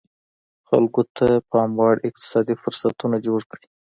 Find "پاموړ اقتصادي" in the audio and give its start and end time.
1.51-2.55